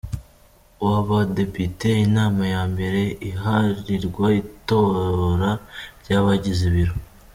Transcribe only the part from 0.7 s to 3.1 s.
w’Abadepite, inama ya mbere